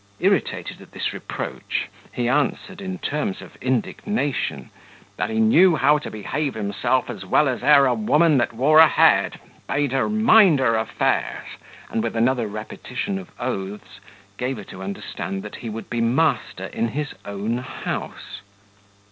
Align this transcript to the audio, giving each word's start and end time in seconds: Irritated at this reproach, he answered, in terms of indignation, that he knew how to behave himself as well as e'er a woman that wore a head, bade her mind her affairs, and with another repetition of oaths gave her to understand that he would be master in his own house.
Irritated 0.19 0.81
at 0.81 0.93
this 0.93 1.13
reproach, 1.13 1.87
he 2.11 2.27
answered, 2.27 2.81
in 2.81 2.97
terms 2.97 3.39
of 3.39 3.55
indignation, 3.57 4.71
that 5.15 5.29
he 5.29 5.39
knew 5.39 5.75
how 5.75 5.99
to 5.99 6.09
behave 6.09 6.55
himself 6.55 7.07
as 7.07 7.23
well 7.23 7.47
as 7.47 7.61
e'er 7.61 7.85
a 7.85 7.93
woman 7.93 8.39
that 8.39 8.51
wore 8.51 8.79
a 8.79 8.87
head, 8.87 9.39
bade 9.67 9.91
her 9.91 10.09
mind 10.09 10.57
her 10.57 10.75
affairs, 10.75 11.45
and 11.91 12.01
with 12.01 12.15
another 12.15 12.47
repetition 12.47 13.19
of 13.19 13.29
oaths 13.39 13.99
gave 14.37 14.57
her 14.57 14.63
to 14.63 14.81
understand 14.81 15.43
that 15.43 15.57
he 15.57 15.69
would 15.69 15.87
be 15.87 16.01
master 16.01 16.65
in 16.65 16.87
his 16.87 17.13
own 17.25 17.59
house. 17.59 18.41